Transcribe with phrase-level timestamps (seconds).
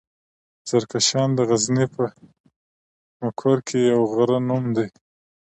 [0.69, 4.87] زرکشان دغزني پهمفر کې د يوۀ غرۀ نوم دی.